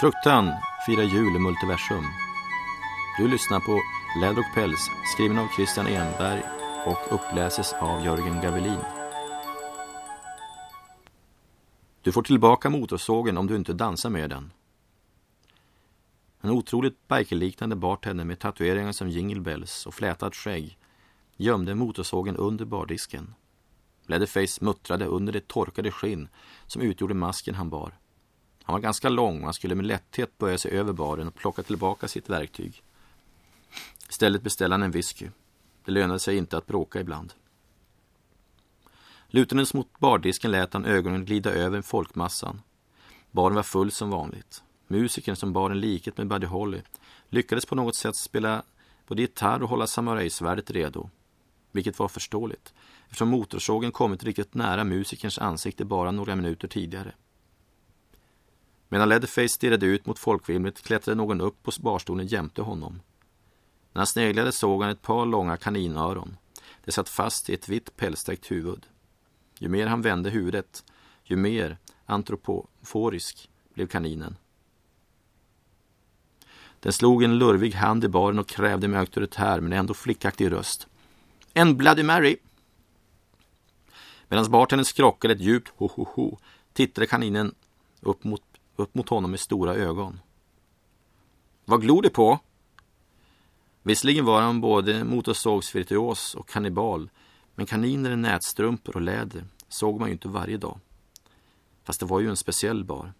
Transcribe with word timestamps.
Fruktan 0.00 0.52
firar 0.86 1.02
jul 1.02 1.36
i 1.36 1.38
multiversum. 1.38 2.04
Du 3.18 3.28
lyssnar 3.28 3.60
på 3.60 3.80
Läder 4.20 4.38
och 4.38 4.54
päls 4.54 4.90
skriven 5.14 5.38
av 5.38 5.48
Christian 5.56 5.86
Enberg 5.86 6.42
och 6.86 7.14
uppläses 7.14 7.72
av 7.72 8.04
Jörgen 8.04 8.40
Gavelin. 8.40 8.78
Du 12.02 12.12
får 12.12 12.22
tillbaka 12.22 12.70
motorsågen 12.70 13.38
om 13.38 13.46
du 13.46 13.56
inte 13.56 13.72
dansar 13.72 14.10
med 14.10 14.30
den. 14.30 14.52
En 16.40 16.50
otroligt 16.50 17.08
bikerliknande 17.08 17.76
bartender 17.76 18.24
med 18.24 18.38
tatueringar 18.38 18.92
som 18.92 19.08
jingle 19.08 19.40
bells 19.40 19.86
och 19.86 19.94
flätat 19.94 20.34
skägg 20.34 20.78
gömde 21.36 21.74
motorsågen 21.74 22.36
under 22.36 22.64
bardisken. 22.64 23.34
Leatherface 24.06 24.64
muttrade 24.64 25.04
under 25.04 25.32
det 25.32 25.48
torkade 25.48 25.90
skinn 25.90 26.28
som 26.66 26.82
utgjorde 26.82 27.14
masken 27.14 27.54
han 27.54 27.70
bar. 27.70 27.98
Han 28.66 28.72
var 28.72 28.80
ganska 28.80 29.08
lång 29.08 29.38
och 29.38 29.44
han 29.44 29.54
skulle 29.54 29.74
med 29.74 29.86
lätthet 29.86 30.38
böja 30.38 30.58
sig 30.58 30.70
över 30.70 30.92
baren 30.92 31.28
och 31.28 31.34
plocka 31.34 31.62
tillbaka 31.62 32.08
sitt 32.08 32.30
verktyg. 32.30 32.82
Istället 34.08 34.42
beställde 34.42 34.74
han 34.74 34.82
en 34.82 34.90
whisky. 34.90 35.28
Det 35.84 35.92
lönade 35.92 36.18
sig 36.18 36.36
inte 36.36 36.56
att 36.56 36.66
bråka 36.66 37.00
ibland. 37.00 37.32
Lutandes 39.28 39.74
mot 39.74 39.98
bardisken 39.98 40.50
lät 40.50 40.72
han 40.72 40.84
ögonen 40.84 41.24
glida 41.24 41.50
över 41.50 41.82
folkmassan. 41.82 42.62
Baren 43.30 43.54
var 43.54 43.62
full 43.62 43.90
som 43.90 44.10
vanligt. 44.10 44.62
Musikern 44.86 45.36
som 45.36 45.52
bar 45.52 45.70
en 45.70 45.80
likhet 45.80 46.16
med 46.18 46.28
Buddy 46.28 46.46
Holly 46.46 46.80
lyckades 47.28 47.66
på 47.66 47.74
något 47.74 47.96
sätt 47.96 48.16
spela 48.16 48.62
både 49.06 49.22
gitarr 49.22 49.62
och 49.62 49.68
hålla 49.68 49.86
samurajsvärdet 49.86 50.70
redo. 50.70 51.10
Vilket 51.72 51.98
var 51.98 52.08
förståeligt 52.08 52.74
eftersom 53.04 53.28
motorsågen 53.28 53.92
kommit 53.92 54.24
riktigt 54.24 54.54
nära 54.54 54.84
musikerns 54.84 55.38
ansikte 55.38 55.84
bara 55.84 56.10
några 56.10 56.36
minuter 56.36 56.68
tidigare. 56.68 57.12
Medan 58.88 59.08
Leatherface 59.08 59.48
stirrade 59.48 59.86
ut 59.86 60.06
mot 60.06 60.18
folkvimlet 60.18 60.82
klättrade 60.82 61.16
någon 61.16 61.40
upp 61.40 61.62
på 61.62 61.72
barstolen 61.80 62.26
jämte 62.26 62.62
honom. 62.62 63.00
När 63.92 64.00
han 64.00 64.06
sneglade 64.06 64.52
såg 64.52 64.82
han 64.82 64.90
ett 64.90 65.02
par 65.02 65.26
långa 65.26 65.56
kaninöron. 65.56 66.36
Det 66.84 66.92
satt 66.92 67.08
fast 67.08 67.50
i 67.50 67.54
ett 67.54 67.68
vitt 67.68 67.96
pälstäckt 67.96 68.50
huvud. 68.50 68.86
Ju 69.58 69.68
mer 69.68 69.86
han 69.86 70.02
vände 70.02 70.30
huvudet, 70.30 70.84
ju 71.24 71.36
mer 71.36 71.78
antropoforisk 72.06 73.50
blev 73.74 73.86
kaninen. 73.86 74.36
Den 76.80 76.92
slog 76.92 77.22
en 77.22 77.38
lurvig 77.38 77.74
hand 77.74 78.04
i 78.04 78.08
baren 78.08 78.38
och 78.38 78.48
krävde 78.48 78.88
med 78.88 79.00
auktoritär 79.00 79.60
men 79.60 79.72
ändå 79.72 79.94
flickaktig 79.94 80.52
röst. 80.52 80.86
En 81.54 81.76
Bloody 81.76 82.02
Mary! 82.02 82.36
Medan 84.28 84.50
bartendern 84.50 84.84
skrockade 84.84 85.34
ett 85.34 85.40
djupt 85.40 85.72
ho-ho-ho 85.76 86.38
tittade 86.72 87.06
kaninen 87.06 87.54
upp 88.00 88.24
mot, 88.24 88.42
upp 88.76 88.94
mot 88.94 89.08
honom 89.08 89.30
med 89.30 89.40
stora 89.40 89.74
ögon. 89.74 90.20
Vad 91.64 91.80
glor 91.80 92.02
du 92.02 92.10
på? 92.10 92.38
Visserligen 93.82 94.24
var 94.24 94.40
han 94.40 94.60
både 94.60 95.04
motorsågsvirtuos 95.04 96.34
och 96.34 96.48
kannibal, 96.48 97.10
men 97.54 97.66
kaniner 97.66 98.10
i 98.10 98.16
nätstrumpor 98.16 98.96
och 98.96 99.02
läder 99.02 99.44
såg 99.68 100.00
man 100.00 100.08
ju 100.08 100.12
inte 100.12 100.28
varje 100.28 100.56
dag. 100.56 100.80
Fast 101.84 102.00
det 102.00 102.06
var 102.06 102.20
ju 102.20 102.28
en 102.28 102.36
speciell 102.36 102.84
bar. 102.84 103.12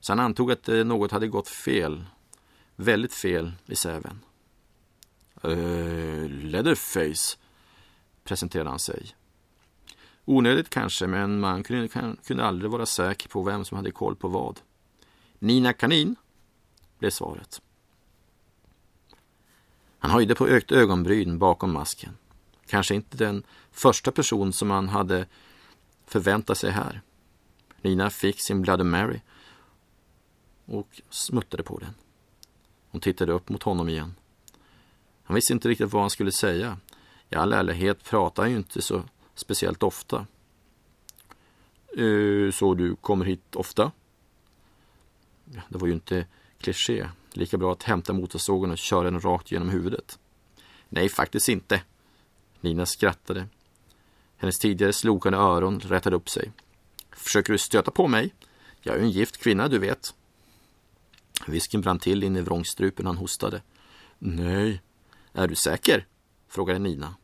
Så 0.00 0.12
han 0.12 0.20
antog 0.20 0.52
att 0.52 0.68
eh, 0.68 0.84
något 0.84 1.10
hade 1.10 1.28
gått 1.28 1.48
fel, 1.48 2.04
väldigt 2.76 3.14
fel 3.14 3.52
i 3.66 3.76
säven. 3.76 4.20
Uh, 5.44 6.28
Leatherface, 6.28 7.38
presenterade 8.24 8.70
han 8.70 8.78
sig. 8.78 9.16
Onödigt 10.28 10.70
kanske, 10.70 11.06
men 11.06 11.40
man 11.40 11.62
kunde, 11.62 12.16
kunde 12.24 12.44
aldrig 12.44 12.70
vara 12.70 12.86
säker 12.86 13.28
på 13.28 13.42
vem 13.42 13.64
som 13.64 13.76
hade 13.76 13.90
koll 13.90 14.16
på 14.16 14.28
vad. 14.28 14.60
Nina 15.38 15.72
Kanin, 15.72 16.16
blev 16.98 17.10
svaret. 17.10 17.62
Han 19.98 20.10
höjde 20.10 20.34
på 20.34 20.46
ökt 20.46 20.72
ögonbryn 20.72 21.38
bakom 21.38 21.72
masken. 21.72 22.16
Kanske 22.66 22.94
inte 22.94 23.16
den 23.16 23.42
första 23.70 24.12
person 24.12 24.52
som 24.52 24.70
han 24.70 24.88
hade 24.88 25.26
förväntat 26.06 26.58
sig 26.58 26.70
här. 26.70 27.00
Nina 27.82 28.10
fick 28.10 28.40
sin 28.40 28.62
Bloody 28.62 28.84
Mary 28.84 29.20
och 30.64 31.00
smuttade 31.10 31.62
på 31.62 31.78
den. 31.78 31.94
Hon 32.90 33.00
tittade 33.00 33.32
upp 33.32 33.48
mot 33.48 33.62
honom 33.62 33.88
igen. 33.88 34.14
Han 35.22 35.34
visste 35.34 35.52
inte 35.52 35.68
riktigt 35.68 35.92
vad 35.92 36.02
han 36.02 36.10
skulle 36.10 36.32
säga. 36.32 36.78
I 37.30 37.34
all 37.34 37.52
ärlighet 37.52 38.04
pratar 38.04 38.42
han 38.42 38.52
ju 38.52 38.56
inte 38.58 38.82
så 38.82 39.02
speciellt 39.36 39.82
ofta. 39.82 40.26
Eh, 41.96 42.50
så 42.52 42.74
du 42.74 42.96
kommer 42.96 43.24
hit 43.24 43.56
ofta? 43.56 43.92
Det 45.44 45.78
var 45.78 45.86
ju 45.86 45.92
inte 45.92 46.26
kliché. 46.58 47.08
Lika 47.32 47.58
bra 47.58 47.72
att 47.72 47.82
hämta 47.82 48.12
motorsågen 48.12 48.70
och 48.70 48.78
köra 48.78 49.10
den 49.10 49.20
rakt 49.20 49.52
genom 49.52 49.68
huvudet. 49.68 50.18
Nej, 50.88 51.08
faktiskt 51.08 51.48
inte. 51.48 51.82
Nina 52.60 52.86
skrattade. 52.86 53.48
Hennes 54.36 54.58
tidigare 54.58 54.92
slokande 54.92 55.38
öron 55.38 55.80
rätade 55.80 56.16
upp 56.16 56.28
sig. 56.28 56.52
Försöker 57.10 57.52
du 57.52 57.58
stöta 57.58 57.90
på 57.90 58.08
mig? 58.08 58.34
Jag 58.80 58.94
är 58.94 58.98
ju 58.98 59.04
en 59.04 59.10
gift 59.10 59.36
kvinna, 59.36 59.68
du 59.68 59.78
vet. 59.78 60.14
Visken 61.46 61.80
brann 61.80 61.98
till 61.98 62.24
in 62.24 62.36
i 62.36 62.40
vrångstrupen 62.40 63.06
han 63.06 63.16
hostade. 63.16 63.62
Nej. 64.18 64.82
Är 65.32 65.48
du 65.48 65.54
säker? 65.54 66.06
frågade 66.48 66.78
Nina. 66.78 67.14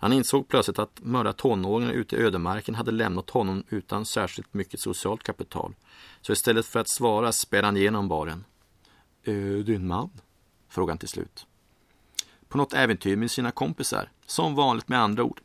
Han 0.00 0.12
insåg 0.12 0.48
plötsligt 0.48 0.78
att 0.78 1.00
mörda 1.02 1.32
tonåringar 1.32 1.92
ute 1.92 2.16
i 2.16 2.18
ödemarken 2.18 2.74
hade 2.74 2.90
lämnat 2.90 3.30
honom 3.30 3.64
utan 3.68 4.06
särskilt 4.06 4.54
mycket 4.54 4.80
socialt 4.80 5.22
kapital. 5.22 5.74
Så 6.20 6.32
istället 6.32 6.66
för 6.66 6.80
att 6.80 6.90
svara 6.90 7.32
spär 7.32 7.62
han 7.62 7.76
igenom 7.76 8.08
baren. 8.08 8.44
Är 9.24 9.62
du 9.62 9.74
en 9.74 9.86
man? 9.86 10.10
frågade 10.68 10.92
han 10.92 10.98
till 10.98 11.08
slut. 11.08 11.46
På 12.48 12.58
något 12.58 12.72
äventyr 12.72 13.16
med 13.16 13.30
sina 13.30 13.50
kompisar. 13.50 14.10
Som 14.26 14.54
vanligt 14.54 14.88
med 14.88 15.00
andra 15.00 15.24
ord. 15.24 15.40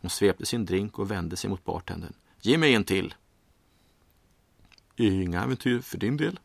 Hon 0.00 0.10
svepte 0.10 0.46
sin 0.46 0.66
drink 0.66 0.98
och 0.98 1.10
vände 1.10 1.36
sig 1.36 1.50
mot 1.50 1.64
bartendern. 1.64 2.12
Ge 2.40 2.58
mig 2.58 2.74
en 2.74 2.84
till. 2.84 3.14
Inga 4.96 5.44
äventyr 5.44 5.80
för 5.80 5.98
din 5.98 6.16
del? 6.16 6.40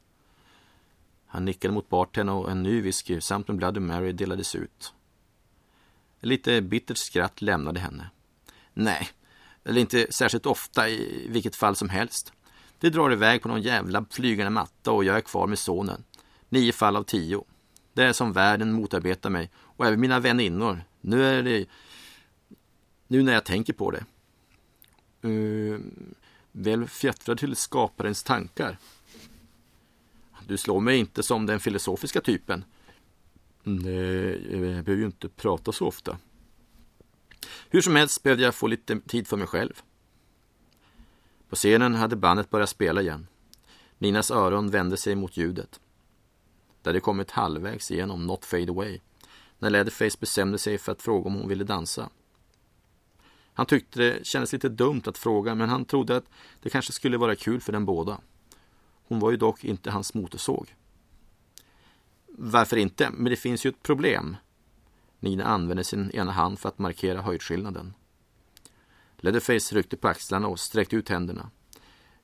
Han 1.26 1.46
nickade 1.46 1.74
mot 1.74 1.90
bartendern 1.90 2.38
och 2.38 2.52
en 2.52 2.64
ny 2.64 2.82
whisky 2.82 3.22
samt 3.22 3.50
en 3.50 3.58
Bloody 3.58 3.80
Mary 3.80 4.12
delades 4.12 4.56
ut. 4.56 4.94
Lite 6.24 6.62
bittert 6.62 6.98
skratt 6.98 7.42
lämnade 7.42 7.80
henne. 7.80 8.10
Nej, 8.74 9.10
eller 9.64 9.82
inte 9.82 10.08
särskilt 10.10 10.46
ofta 10.46 10.90
i 10.90 11.28
vilket 11.30 11.56
fall 11.56 11.76
som 11.76 11.90
helst. 11.90 12.34
Det 12.80 12.90
drar 12.90 13.14
iväg 13.14 13.42
på 13.42 13.48
någon 13.48 13.62
jävla 13.62 14.06
flygande 14.10 14.50
matta 14.50 14.92
och 14.92 15.04
jag 15.04 15.18
är 15.18 15.22
kvar 15.22 15.48
med 15.48 15.60
sonen. 15.60 16.04
Nio 16.50 16.74
fall 16.74 16.96
av 16.96 17.04
tio. 17.04 17.44
Det 17.94 18.04
är 18.04 18.14
som 18.14 18.34
världen 18.34 18.74
motarbetar 18.74 19.30
mig 19.30 19.50
och 19.56 19.86
även 19.86 20.00
mina 20.00 20.20
väninnor. 20.20 20.84
Nu 21.02 21.26
är 21.26 21.44
det... 21.44 21.66
Nu 23.08 23.24
när 23.24 23.34
jag 23.34 23.46
tänker 23.46 23.74
på 23.74 23.92
det. 23.92 24.06
Uh, 25.28 25.80
väl 26.52 26.88
fjättrad 26.88 27.38
till 27.38 27.56
skaparens 27.56 28.24
tankar. 28.24 28.78
Du 30.48 30.58
slår 30.58 30.80
mig 30.80 30.98
inte 30.98 31.24
som 31.24 31.46
den 31.46 31.60
filosofiska 31.60 32.22
typen. 32.22 32.64
Mm, 33.66 33.86
eh, 33.86 34.52
jag 34.52 34.62
behöver 34.62 34.96
ju 34.96 35.06
inte 35.06 35.30
prata 35.30 35.72
så 35.72 35.88
ofta. 35.88 36.18
Hur 37.70 37.82
som 37.82 37.96
helst 37.96 38.24
behövde 38.24 38.44
jag 38.44 38.56
få 38.56 38.68
lite 38.68 39.00
tid 39.00 39.28
för 39.28 39.38
mig 39.38 39.48
själv. 39.48 39.82
På 41.50 41.56
scenen 41.56 41.96
hade 41.96 42.16
bandet 42.16 42.50
börjat 42.50 42.70
spela 42.70 43.02
igen. 43.02 43.28
Ninas 43.98 44.32
öron 44.32 44.70
vände 44.70 44.98
sig 44.98 45.16
mot 45.16 45.38
ljudet. 45.38 45.80
Det 46.82 46.90
hade 46.90 47.00
kommit 47.00 47.32
halvvägs 47.32 47.92
igenom 47.92 48.28
Not 48.28 48.46
Fade 48.46 48.72
Away 48.72 49.00
när 49.64 49.70
Leatherface 49.70 50.18
bestämde 50.20 50.58
sig 50.58 50.78
för 50.78 50.92
att 50.92 51.02
fråga 51.02 51.28
om 51.28 51.36
hon 51.36 51.48
ville 51.48 51.64
dansa. 51.64 52.10
Han 53.54 53.66
tyckte 53.66 54.00
det 54.00 54.26
kändes 54.26 54.54
lite 54.54 54.70
dumt 54.70 55.02
att 55.06 55.18
fråga 55.18 55.56
men 55.56 55.70
han 55.70 55.86
trodde 55.86 56.18
att 56.18 56.30
det 56.62 56.70
kanske 56.70 56.94
skulle 56.94 57.18
vara 57.18 57.36
kul 57.36 57.62
för 57.62 57.74
dem 57.74 57.86
båda. 57.86 58.22
Hon 59.08 59.20
var 59.20 59.32
ju 59.32 59.38
dock 59.38 59.64
inte 59.64 59.92
hans 59.92 60.14
motorsåg. 60.14 60.76
Varför 62.38 62.78
inte? 62.78 63.10
Men 63.14 63.30
det 63.30 63.36
finns 63.36 63.66
ju 63.66 63.70
ett 63.70 63.84
problem. 63.84 64.38
Nina 65.20 65.44
använde 65.44 65.84
sin 65.84 66.12
ena 66.12 66.32
hand 66.32 66.60
för 66.60 66.70
att 66.70 66.80
markera 66.80 67.22
höjdskillnaden. 67.22 67.94
Leatherface 69.18 69.76
ryckte 69.76 69.98
på 69.98 70.08
axlarna 70.08 70.48
och 70.48 70.60
sträckte 70.60 70.96
ut 70.96 71.10
händerna. 71.10 71.50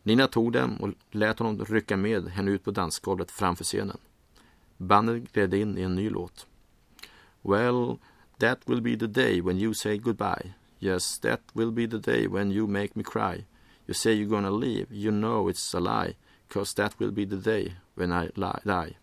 Nina 0.04 0.28
tog 0.28 0.52
dem 0.52 0.78
och 0.78 0.90
lät 1.12 1.40
honom 1.40 1.66
rycka 1.66 1.98
med 1.98 2.28
henne 2.28 2.52
ut 2.52 2.64
på 2.64 2.72
dansgolvet 2.72 3.32
framför 3.32 3.64
scenen. 3.64 3.98
Bandet 4.78 5.34
gled 5.34 5.54
in 5.54 5.78
i 5.78 5.82
en 5.82 5.96
ny 5.96 6.10
låt. 6.10 6.48
Well, 7.42 7.98
that 8.38 8.60
will 8.66 8.82
be 8.82 8.98
the 8.98 9.08
day 9.08 9.42
when 9.42 9.58
you 9.58 9.74
say 9.74 9.98
goodbye. 9.98 10.54
Yes, 10.80 11.20
that 11.20 11.42
will 11.54 11.72
be 11.72 11.88
the 11.88 12.12
day 12.12 12.28
when 12.28 12.52
you 12.52 12.68
make 12.68 12.90
me 12.96 13.04
cry. 13.04 13.46
You 13.86 13.94
say 13.94 14.14
you're 14.14 14.30
gonna 14.30 14.52
leave, 14.52 14.88
you 14.92 15.12
know 15.12 15.50
it's 15.50 15.78
a 15.78 15.80
lie. 15.80 16.16
Cause 16.48 16.74
that 16.76 17.00
will 17.00 17.12
be 17.12 17.26
the 17.26 17.52
day 17.52 17.74
when 17.96 18.12
I 18.12 18.30
die. 18.66 18.98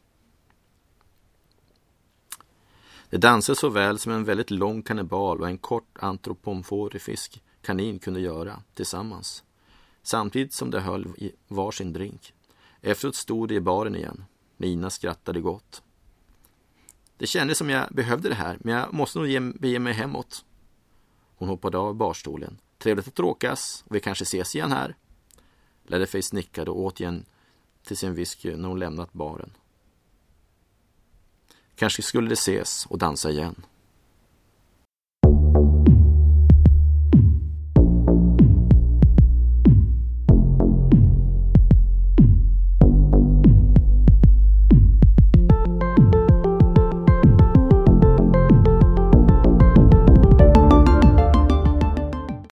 Det 3.10 3.16
dansade 3.16 3.56
så 3.56 3.68
väl 3.68 3.98
som 3.98 4.12
en 4.12 4.24
väldigt 4.24 4.50
lång 4.50 4.82
kannibal 4.82 5.40
och 5.40 5.48
en 5.48 5.58
kort 5.58 5.98
antropomforifisk 5.98 7.42
kanin 7.62 7.98
kunde 7.98 8.20
göra 8.20 8.62
tillsammans. 8.74 9.44
Samtidigt 10.02 10.52
som 10.52 10.70
de 10.70 10.80
höll 10.80 11.06
i 11.16 11.32
varsin 11.48 11.92
drink. 11.92 12.34
Efteråt 12.80 13.14
stod 13.14 13.48
de 13.48 13.54
i 13.54 13.60
baren 13.60 13.96
igen. 13.96 14.24
Nina 14.56 14.90
skrattade 14.90 15.40
gott. 15.40 15.82
Det 17.18 17.26
kändes 17.26 17.58
som 17.58 17.70
jag 17.70 17.88
behövde 17.90 18.28
det 18.28 18.34
här, 18.34 18.58
men 18.60 18.74
jag 18.74 18.94
måste 18.94 19.18
nog 19.18 19.58
bege 19.60 19.78
mig 19.78 19.92
hemåt. 19.92 20.44
Hon 21.36 21.48
hoppade 21.48 21.78
av 21.78 21.94
barstolen. 21.94 22.58
Trevligt 22.78 23.08
att 23.08 23.18
råkas 23.18 23.84
och 23.88 23.94
vi 23.94 24.00
kanske 24.00 24.22
ses 24.22 24.54
igen 24.54 24.72
här. 24.72 24.96
Leatherface 25.86 26.36
nickade 26.36 26.70
och 26.70 26.80
åt 26.80 27.00
igen 27.00 27.24
till 27.84 27.96
sin 27.96 28.14
whisky 28.14 28.56
när 28.56 28.68
hon 28.68 28.78
lämnat 28.78 29.12
baren. 29.12 29.50
Kanske 31.76 32.02
skulle 32.02 32.28
de 32.28 32.32
ses 32.32 32.86
och 32.86 32.98
dansa 32.98 33.30
igen. 33.30 33.54